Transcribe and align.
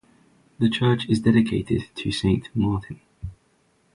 The 0.57 0.67
church 0.67 1.07
is 1.09 1.19
dedicated 1.19 1.83
to 1.93 2.11
Saint 2.11 2.49
Martin. 2.55 3.01